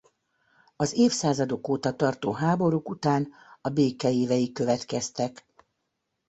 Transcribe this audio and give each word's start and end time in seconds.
Az 0.75 0.93
évszázadok 0.97 1.67
óta 1.67 1.95
tartó 1.95 2.31
háborúk 2.31 2.89
után 2.89 3.31
a 3.61 3.69
béke 3.69 4.09
évei 4.11 4.51
következtek. 4.51 5.45